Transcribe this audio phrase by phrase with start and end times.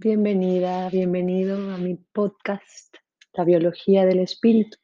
[0.00, 2.98] Bienvenida, bienvenido a mi podcast,
[3.32, 4.78] La Biología del Espíritu,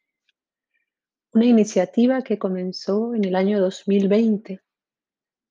[1.33, 4.61] una iniciativa que comenzó en el año 2020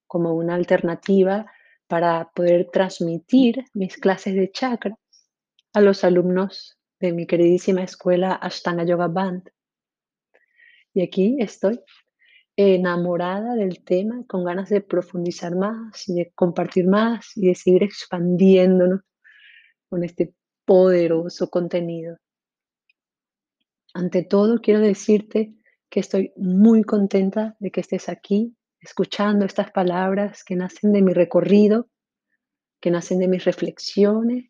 [0.05, 1.49] como una alternativa
[1.87, 4.99] para poder transmitir mis clases de chakra
[5.71, 9.49] a los alumnos de mi queridísima escuela Ashtanga Yoga Band.
[10.93, 11.79] Y aquí estoy
[12.57, 17.83] enamorada del tema, con ganas de profundizar más y de compartir más y de seguir
[17.83, 18.99] expandiéndonos
[19.93, 20.33] con este
[20.65, 22.17] poderoso contenido.
[23.93, 25.53] Ante todo, quiero decirte
[25.87, 31.13] que estoy muy contenta de que estés aquí escuchando estas palabras que nacen de mi
[31.13, 31.91] recorrido,
[32.81, 34.49] que nacen de mis reflexiones,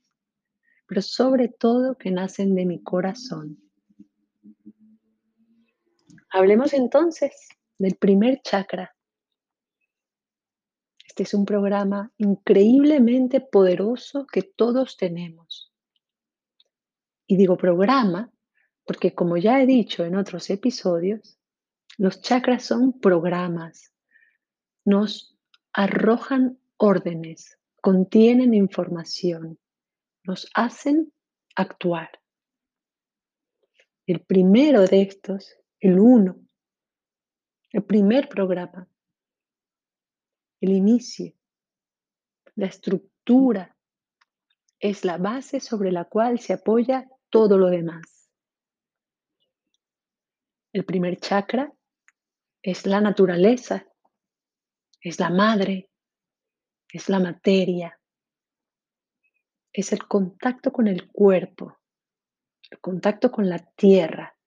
[0.88, 3.58] pero sobre todo que nacen de mi corazón.
[6.30, 8.96] Hablemos entonces del primer chakra.
[11.13, 15.72] Este es un programa increíblemente poderoso que todos tenemos.
[17.28, 18.33] Y digo programa
[18.83, 21.38] porque como ya he dicho en otros episodios,
[22.00, 23.94] los chakras son programas.
[24.86, 25.38] Nos
[25.72, 29.59] arrojan órdenes, contienen información,
[30.23, 31.14] nos hacen
[31.55, 32.09] actuar.
[34.08, 36.39] El primero de estos, el uno,
[37.70, 38.88] el primer programa,
[40.64, 41.33] el inicio,
[42.56, 43.75] la estructura,
[44.80, 48.31] es la base sobre la cual se apoya todo lo demás.
[50.72, 51.73] El primer chakra
[52.61, 53.86] es la naturaleza,
[55.02, 55.89] es la madre,
[56.89, 58.00] es la materia,
[59.73, 61.77] es el contacto con el cuerpo,
[62.72, 64.38] el contacto con la tierra,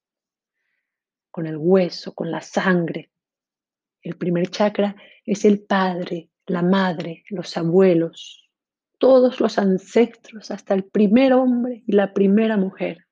[1.30, 3.10] con el hueso, con la sangre,
[4.06, 8.48] el primer chakra es el padre, la madre, los abuelos,
[8.98, 13.08] todos los ancestros, hasta el primer hombre y la primera mujer.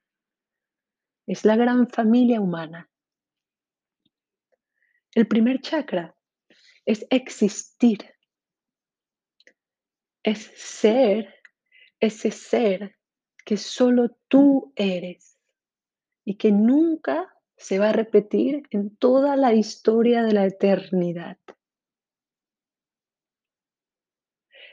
[1.27, 2.89] Es la gran familia humana.
[5.15, 6.15] El primer chakra
[6.85, 7.99] es existir,
[10.23, 11.35] es ser
[11.99, 12.97] ese ser
[13.45, 15.41] que solo tú eres
[16.25, 21.39] y que nunca se va a repetir en toda la historia de la eternidad.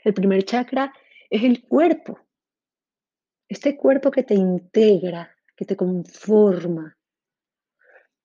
[0.04, 0.92] El primer chakra
[1.30, 2.18] es el cuerpo,
[3.48, 6.98] este cuerpo que te integra, que te conforma,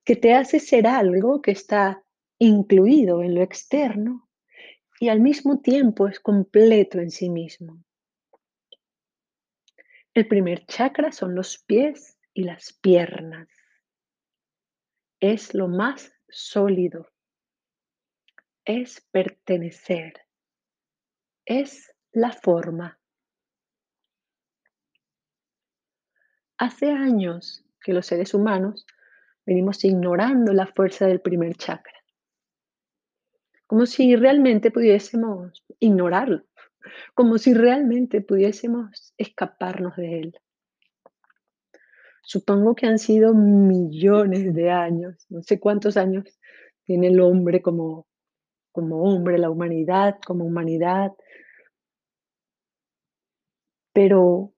[0.04, 2.04] que te hace ser algo que está
[2.40, 4.28] incluido en lo externo
[5.00, 7.84] y al mismo tiempo es completo en sí mismo.
[10.14, 13.48] El primer chakra son los pies y las piernas
[15.20, 17.08] es lo más sólido,
[18.66, 20.14] es pertenecer,
[21.46, 23.00] es la forma.
[26.58, 28.86] Hace años que los seres humanos
[29.46, 32.04] venimos ignorando la fuerza del primer chakra,
[33.66, 36.46] como si realmente pudiésemos ignorarlo,
[37.14, 40.42] como si realmente pudiésemos escaparnos de él.
[42.28, 46.26] Supongo que han sido millones de años, no sé cuántos años
[46.84, 48.06] tiene el hombre como,
[48.74, 51.14] como hombre, la humanidad como humanidad,
[53.94, 54.54] pero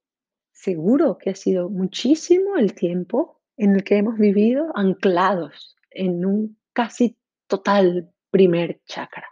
[0.52, 6.58] seguro que ha sido muchísimo el tiempo en el que hemos vivido anclados en un
[6.74, 9.28] casi total primer chakra.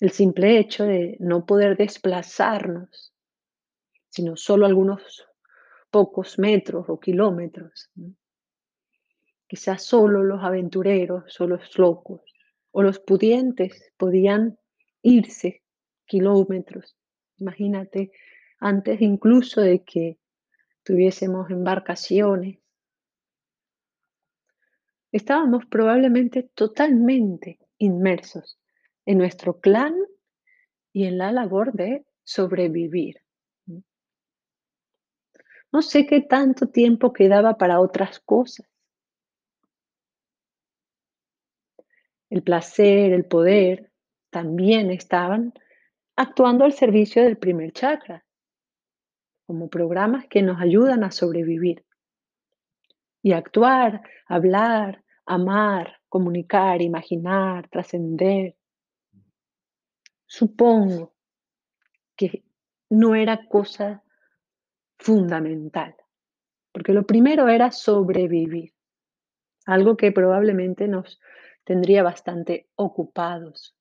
[0.00, 3.12] El simple hecho de no poder desplazarnos,
[4.08, 5.28] sino solo algunos
[5.90, 7.90] pocos metros o kilómetros.
[9.46, 12.22] Quizás solo los aventureros o los locos
[12.70, 14.58] o los pudientes podían
[15.02, 15.62] irse
[16.04, 16.96] kilómetros.
[17.38, 18.10] Imagínate,
[18.60, 20.18] antes incluso de que
[20.82, 22.58] tuviésemos embarcaciones.
[25.12, 28.58] Estábamos probablemente totalmente inmersos
[29.06, 29.94] en nuestro clan
[30.92, 33.22] y en la labor de sobrevivir.
[35.70, 38.66] No sé qué tanto tiempo quedaba para otras cosas.
[42.30, 43.90] El placer, el poder,
[44.30, 45.52] también estaban
[46.16, 48.24] actuando al servicio del primer chakra,
[49.46, 51.84] como programas que nos ayudan a sobrevivir.
[53.22, 58.56] Y actuar, hablar, amar, comunicar, imaginar, trascender.
[60.26, 61.14] Supongo
[62.16, 62.44] que
[62.90, 64.02] no era cosa
[64.98, 65.94] fundamental,
[66.72, 68.72] porque lo primero era sobrevivir,
[69.66, 71.20] algo que probablemente nos
[71.64, 73.76] tendría bastante ocupados.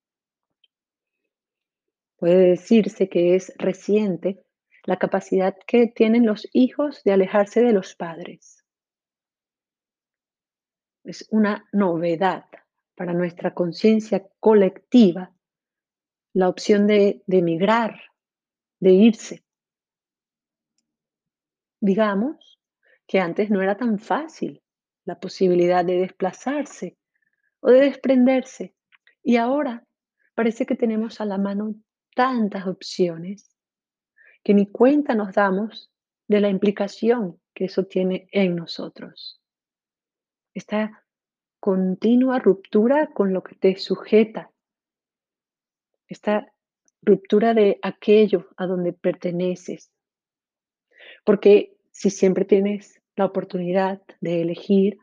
[2.18, 4.44] Puede decirse que es reciente
[4.84, 8.64] la capacidad que tienen los hijos de alejarse de los padres.
[11.04, 12.46] Es una novedad
[12.96, 15.32] para nuestra conciencia colectiva
[16.34, 18.00] la opción de, emigrar,
[18.80, 19.44] de irse.
[21.80, 22.60] Digamos
[23.08, 24.62] que antes no era tan fácil
[25.06, 26.98] la posibilidad de desplazarse
[27.60, 28.76] o de desprenderse.
[29.24, 29.86] Y ahora
[30.36, 31.76] parece que tenemos a la mano
[32.16, 33.56] tantas opciones
[34.44, 35.92] que ni cuenta nos damos
[36.28, 39.42] de la implicación que eso tiene en nosotros.
[40.54, 41.04] Esta
[41.60, 44.52] continua ruptura con lo que te sujeta,
[46.08, 46.52] esta
[47.02, 49.92] ruptura de aquello a donde perteneces.
[51.28, 54.98] Porque si siempre tienes la oportunidad de elegir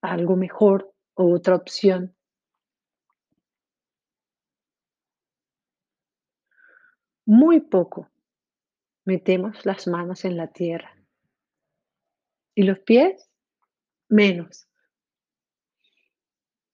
[0.00, 2.16] algo mejor o otra opción,
[7.26, 8.10] muy poco
[9.04, 10.96] metemos las manos en la tierra.
[12.54, 13.28] Y los pies,
[14.08, 14.70] menos.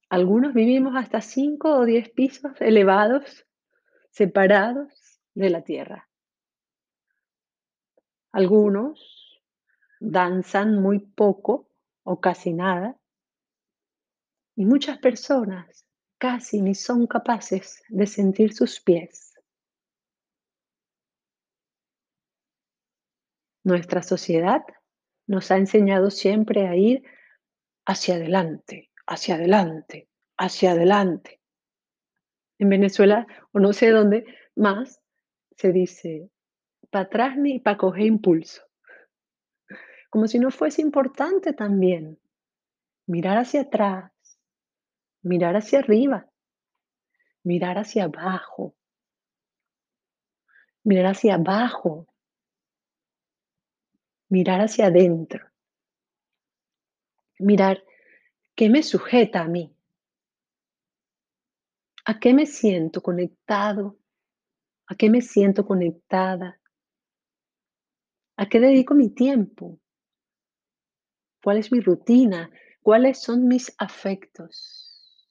[0.08, 3.44] Algunos vivimos hasta 5 o 10 pisos elevados,
[4.10, 4.92] separados
[5.34, 6.08] de la tierra.
[8.34, 9.40] Algunos
[10.00, 11.70] danzan muy poco
[12.02, 12.98] o casi nada.
[14.56, 15.86] Y muchas personas
[16.18, 19.34] casi ni son capaces de sentir sus pies.
[23.62, 24.62] Nuestra sociedad
[25.28, 27.04] nos ha enseñado siempre a ir
[27.86, 31.40] hacia adelante, hacia adelante, hacia adelante.
[32.58, 34.24] En Venezuela, o no sé dónde
[34.56, 35.00] más,
[35.56, 36.30] se dice,
[36.94, 38.62] para atrás ni para coger impulso.
[40.10, 42.20] Como si no fuese importante también
[43.08, 44.12] mirar hacia atrás,
[45.20, 46.30] mirar hacia arriba,
[47.42, 48.76] mirar hacia abajo,
[50.84, 52.06] mirar hacia abajo,
[54.28, 55.50] mirar hacia adentro,
[57.40, 57.82] mirar
[58.54, 59.76] qué me sujeta a mí,
[62.04, 63.98] a qué me siento conectado,
[64.86, 66.60] a qué me siento conectada,
[68.36, 69.78] a qué dedico mi tiempo,
[71.42, 72.50] cuál es mi rutina,
[72.82, 75.28] cuáles son mis afectos,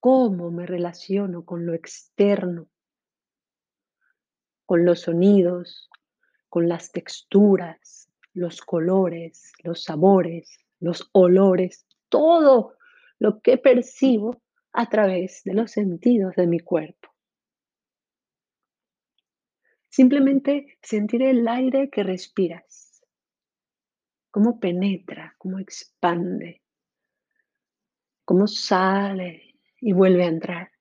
[0.00, 2.68] cómo me relaciono con lo externo,
[4.66, 5.90] con los sonidos,
[6.48, 12.76] con las texturas, los colores, los sabores, los olores, todo
[13.18, 14.42] lo que percibo
[14.72, 17.13] a través de los sentidos de mi cuerpo.
[19.94, 23.00] Simplemente sentir el aire que respiras,
[24.32, 26.62] cómo penetra, cómo expande,
[28.24, 30.72] cómo sale y vuelve a entrar.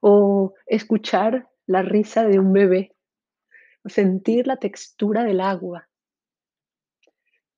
[0.00, 2.96] O escuchar la risa de un bebé
[3.84, 5.88] sentir la textura del agua.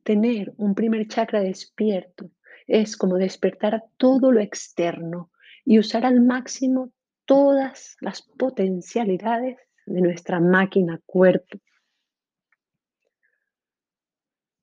[0.02, 2.32] Tener un primer chakra despierto
[2.66, 5.30] es como despertar todo lo externo
[5.64, 6.92] y usar al máximo
[7.24, 11.58] todas las potencialidades de nuestra máquina cuerpo.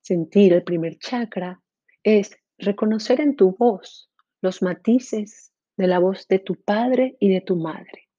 [0.02, 1.62] Sentir el primer chakra
[2.04, 4.10] es reconocer en tu voz
[4.42, 8.10] los matices de la voz de tu padre y de tu madre.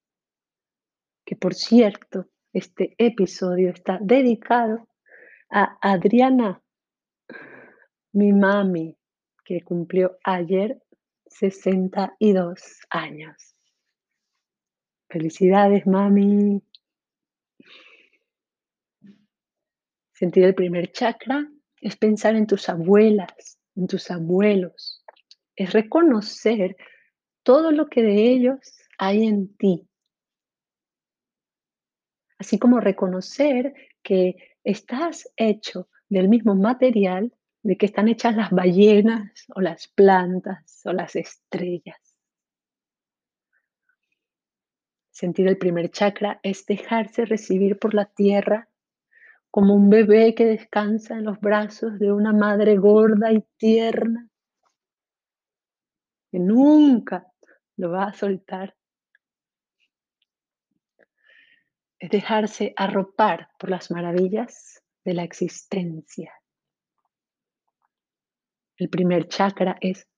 [1.24, 4.88] Que por cierto, este episodio está dedicado
[5.50, 6.62] a Adriana,
[8.12, 8.96] mi mami,
[9.44, 10.82] que cumplió ayer
[11.26, 13.51] 62 años.
[15.12, 16.62] Felicidades, mami.
[20.12, 21.46] Sentir el primer chakra
[21.80, 25.04] es pensar en tus abuelas, en tus abuelos.
[25.54, 26.76] Es reconocer
[27.42, 28.58] todo lo que de ellos
[28.98, 29.86] hay en ti
[32.42, 39.44] así como reconocer que estás hecho del mismo material de que están hechas las ballenas
[39.54, 42.11] o las plantas o las estrellas.
[45.12, 48.68] Sentir el primer chakra es dejarse recibir por la tierra
[49.50, 54.28] como un bebé que descansa en los brazos de una madre gorda y tierna,
[56.30, 57.30] que nunca
[57.76, 58.74] lo va a soltar
[62.02, 66.32] es dejarse arropar por las maravillas de la existencia.
[68.76, 70.08] El primer chakra es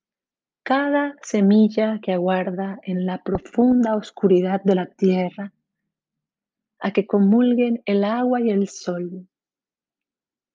[0.65, 5.53] cada semilla que aguarda en la profunda oscuridad de la tierra
[6.81, 9.29] a que comulguen el agua y el sol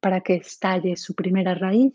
[0.02, 1.94] para que estalle su primera raíz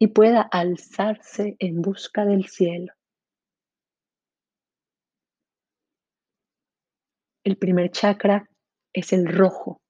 [0.00, 2.92] y pueda alzarse en busca del cielo.
[7.44, 8.50] El primer chakra
[8.92, 9.80] es el rojo,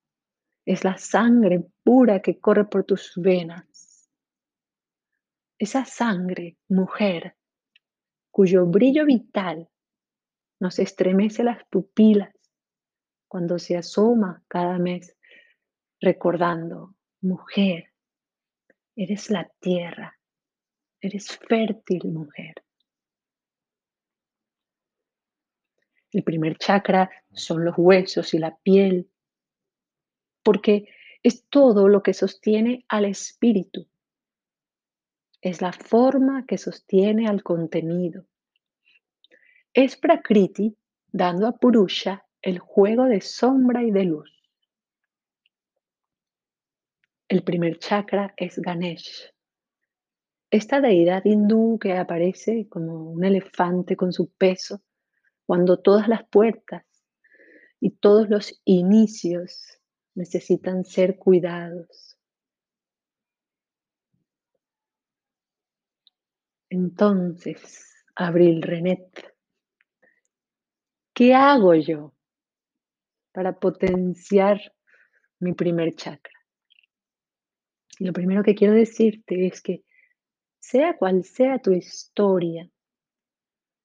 [0.66, 3.69] es la sangre pura que corre por tus venas.
[5.60, 7.36] Esa sangre, mujer,
[8.30, 9.68] cuyo brillo vital
[10.58, 12.34] nos estremece las pupilas
[13.28, 15.18] cuando se asoma cada mes
[16.00, 17.92] recordando, mujer,
[18.96, 20.18] eres la tierra,
[20.98, 22.54] eres fértil mujer.
[26.10, 29.10] El primer chakra son los huesos y la piel,
[30.42, 30.88] porque
[31.22, 33.86] es todo lo que sostiene al espíritu.
[35.40, 38.26] Es la forma que sostiene al contenido.
[39.72, 40.76] Es Prakriti
[41.12, 44.30] dando a Purusha el juego de sombra y de luz.
[47.28, 49.32] El primer chakra es Ganesh,
[50.52, 54.82] esta deidad hindú que aparece como un elefante con su peso
[55.46, 56.84] cuando todas las puertas
[57.78, 59.78] y todos los inicios
[60.16, 62.09] necesitan ser cuidados.
[66.70, 69.34] Entonces, Abril Renet,
[71.12, 72.14] ¿qué hago yo
[73.32, 74.60] para potenciar
[75.40, 76.32] mi primer chakra?
[77.98, 79.82] Y lo primero que quiero decirte es que
[80.60, 82.70] sea cual sea tu historia,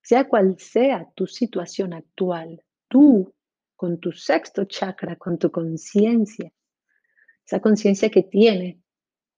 [0.03, 3.33] sea cual sea tu situación actual, tú
[3.75, 6.53] con tu sexto chakra, con tu conciencia,
[7.43, 8.79] esa conciencia que tiene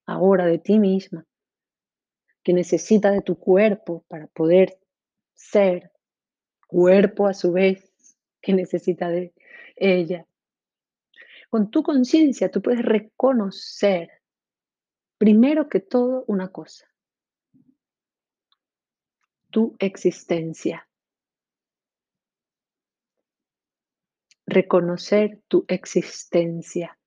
[0.06, 1.26] ahora de ti misma,
[2.48, 4.80] que necesita de tu cuerpo para poder
[5.34, 5.92] ser,
[6.66, 7.92] cuerpo a su vez
[8.40, 9.34] que necesita de
[9.76, 10.26] ella.
[11.50, 14.10] Con tu conciencia tú puedes reconocer,
[15.18, 16.88] primero que todo, una cosa,
[19.50, 20.88] tu existencia.
[24.46, 26.98] Reconocer tu existencia.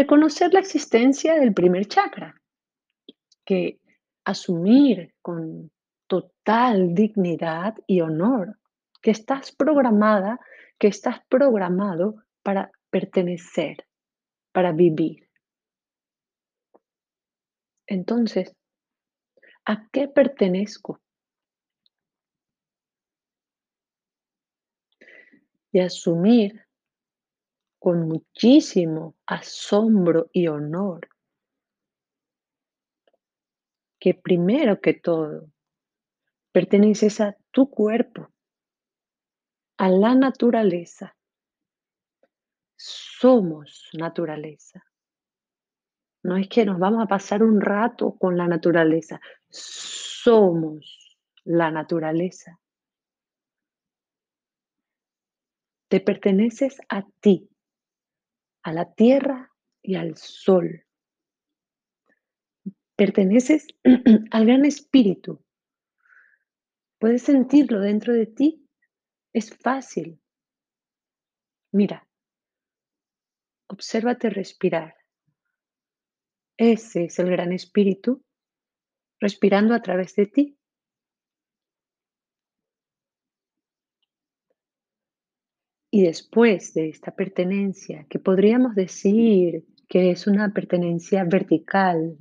[0.00, 2.40] Reconocer la existencia del primer chakra,
[3.44, 3.80] que
[4.24, 5.70] asumir con
[6.06, 8.58] total dignidad y honor
[9.02, 10.40] que estás programada,
[10.78, 13.86] que estás programado para pertenecer,
[14.52, 15.28] para vivir.
[17.86, 18.56] Entonces,
[19.66, 21.00] ¿A qué pertenezco?
[25.72, 26.66] Y asumir
[27.80, 31.08] con muchísimo asombro y honor
[33.98, 35.50] que primero que todo
[36.52, 38.28] perteneces a tu cuerpo,
[39.78, 41.16] a la naturaleza.
[42.76, 44.84] Somos naturaleza.
[46.22, 49.20] No es que nos vamos a pasar un rato con la naturaleza.
[49.48, 52.58] Somos la naturaleza.
[55.88, 57.48] Te perteneces a ti,
[58.62, 59.52] a la tierra
[59.82, 60.86] y al sol.
[62.96, 63.66] Perteneces
[64.30, 65.44] al gran espíritu.
[66.98, 68.68] Puedes sentirlo dentro de ti.
[69.32, 70.20] Es fácil.
[71.72, 72.06] Mira,
[73.68, 74.96] obsérvate respirar.
[76.58, 78.22] Ese es el gran espíritu
[79.18, 80.59] respirando a través de ti.
[85.90, 92.16] Y después de esta pertenencia, que podríamos decir que es una pertenencia vertical,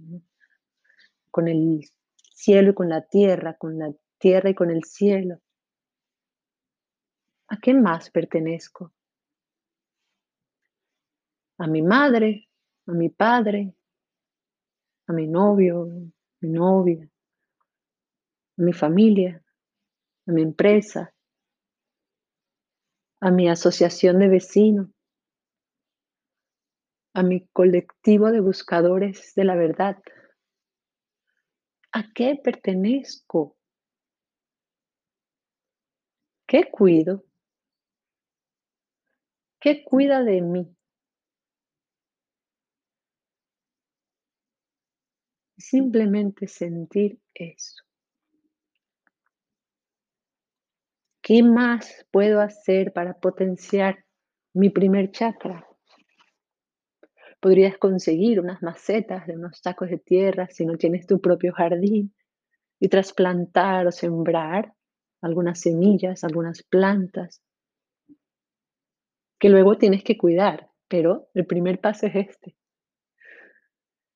[1.29, 1.87] con el
[2.33, 5.39] cielo y con la tierra, con la tierra y con el cielo,
[7.47, 8.91] ¿a qué más pertenezco?
[11.57, 12.47] A mi madre,
[12.87, 13.75] a mi padre,
[15.07, 15.87] a mi novio,
[16.39, 17.07] mi novia,
[18.57, 19.43] a mi familia,
[20.25, 21.13] a mi empresa,
[23.21, 24.87] a mi asociación de vecinos,
[27.13, 29.97] a mi colectivo de buscadores de la verdad.
[31.91, 33.57] ¿A qué pertenezco?
[36.47, 37.25] ¿Qué cuido?
[39.59, 40.75] ¿Qué cuida de mí?
[45.57, 47.88] Simplemente sentir eso.
[51.29, 54.03] ¿Qué más puedo hacer para potenciar
[54.51, 55.63] mi primer chakra?
[57.39, 62.15] Podrías conseguir unas macetas de unos sacos de tierra si no tienes tu propio jardín
[62.79, 64.73] y trasplantar o sembrar
[65.21, 67.43] algunas semillas, algunas plantas
[69.37, 72.57] que luego tienes que cuidar, pero el primer paso es este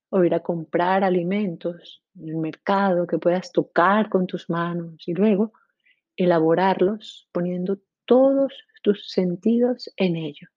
[0.10, 5.14] o ir a comprar alimentos en el mercado que puedas tocar con tus manos y
[5.14, 5.54] luego
[6.18, 10.48] elaborarlos poniendo todos tus sentidos en ello.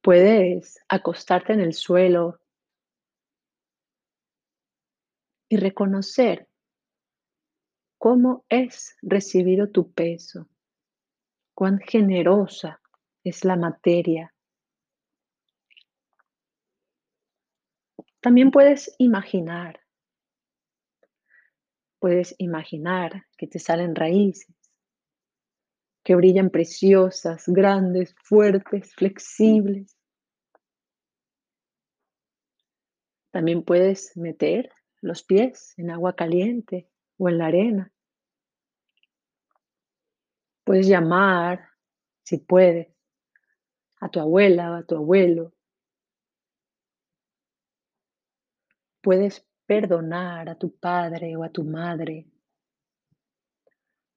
[0.00, 2.40] Puedes acostarte en el suelo
[5.48, 6.48] y reconocer
[7.98, 10.48] cómo es recibido tu peso,
[11.54, 12.80] cuán generosa
[13.22, 14.34] es la materia.
[18.20, 19.81] También puedes imaginar,
[22.02, 24.52] puedes imaginar que te salen raíces,
[26.02, 29.96] que brillan preciosas, grandes, fuertes, flexibles.
[33.30, 37.92] También puedes meter los pies en agua caliente o en la arena.
[40.64, 41.68] Puedes llamar,
[42.24, 42.88] si puedes,
[44.00, 45.52] a tu abuela o a tu abuelo.
[49.02, 52.26] Puedes perdonar a tu padre o a tu madre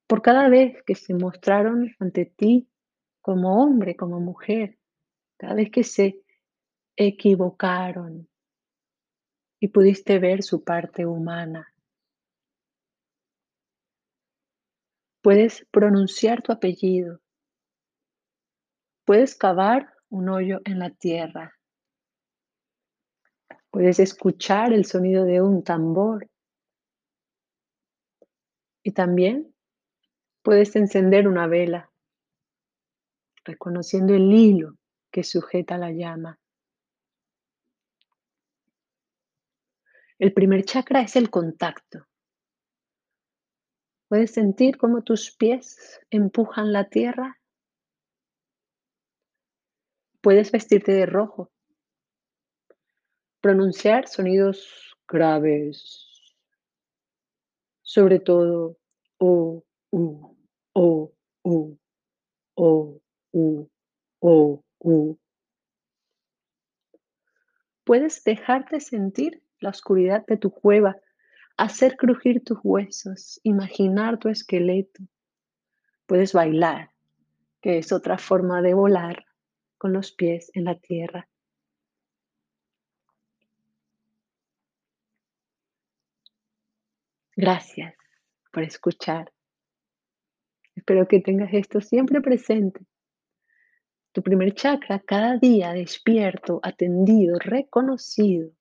[0.06, 2.70] por cada vez que se mostraron ante ti
[3.22, 4.78] como hombre, como mujer,
[5.38, 6.22] cada vez que se
[6.98, 8.28] equivocaron
[9.62, 11.74] y pudiste ver su parte humana.
[15.22, 17.22] Puedes pronunciar tu apellido.
[19.06, 21.55] Puedes cavar un hoyo en la tierra.
[23.76, 26.30] Puedes escuchar el sonido de un tambor.
[28.82, 29.54] Y también
[30.42, 31.92] puedes encender una vela,
[33.44, 34.78] reconociendo el hilo
[35.12, 36.40] que sujeta la llama.
[40.20, 42.08] El primer chakra es el contacto.
[44.08, 47.42] Puedes sentir cómo tus pies empujan la tierra.
[50.22, 51.52] Puedes vestirte de rojo.
[53.46, 56.34] Pronunciar sonidos graves.
[57.84, 58.76] Sobre todo
[59.20, 60.36] O, U,
[60.74, 61.78] O, U,
[62.56, 63.02] O,
[63.34, 63.70] U,
[64.20, 65.20] O, U.
[67.84, 70.98] Puedes dejarte sentir la oscuridad de tu cueva
[71.56, 75.04] hacer crujir tus huesos, imaginar tu esqueleto.
[76.08, 76.90] Puedes bailar,
[77.62, 79.24] que es otra forma de volar
[79.78, 81.30] con los pies en la tierra.
[87.36, 87.96] Gracias
[88.52, 89.32] por escuchar.
[90.76, 92.86] Espero que tengas esto siempre presente.
[94.12, 98.52] Tu primer chakra cada día despierto, atendido, reconocido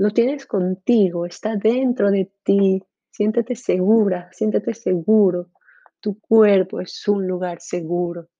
[0.00, 2.82] lo tienes contigo, está dentro de ti.
[3.10, 5.50] Siéntete segura, siéntete seguro.
[6.00, 8.30] Tu cuerpo es un lugar seguro.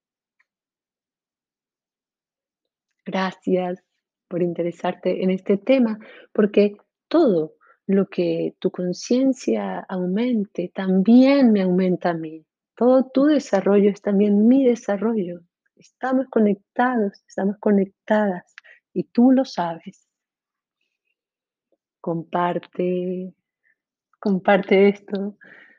[3.05, 3.83] Gracias
[4.27, 5.99] por interesarte en este tema,
[6.33, 6.77] porque
[7.07, 7.57] todo
[7.95, 12.45] lo que tu conciencia aumente también me aumenta a mí.
[12.75, 15.41] Todo tu desarrollo es también mi desarrollo.
[15.75, 18.53] Estamos conectados, estamos conectadas
[18.93, 20.11] y tú lo sabes
[22.01, 23.33] comparte,
[24.19, 25.37] comparte esto.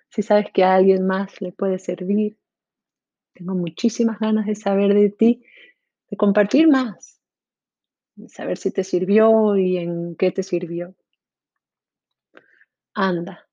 [0.09, 2.38] Si sabes que a alguien más le puede servir,
[3.35, 5.42] tengo muchísimas ganas de saber de ti,
[6.09, 7.20] de compartir más,
[8.14, 10.94] de saber si te sirvió y en qué te sirvió.
[12.95, 13.49] Anda,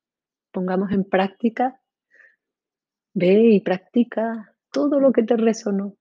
[0.52, 1.82] pongamos en práctica,
[3.14, 5.96] ve y practica todo lo que te resonó.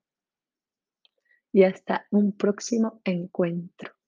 [1.52, 3.98] Y hasta un próximo encuentro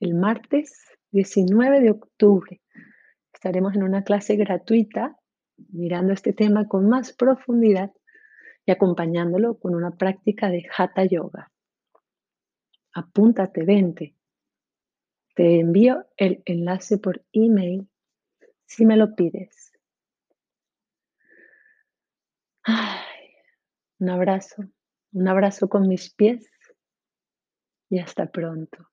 [0.00, 2.60] el martes 19 de octubre.
[3.32, 5.16] Estaremos en una clase gratuita
[5.70, 7.92] mirando este tema con más profundidad
[8.64, 11.50] y acompañándolo con una práctica de Hatha Yoga.
[12.92, 14.14] Apúntate, vente.
[15.38, 17.88] Te envío el enlace por email
[18.64, 19.70] si me lo pides.
[24.00, 24.64] un abrazo,
[25.12, 26.50] un abrazo con mis pies
[27.88, 28.87] y hasta pronto.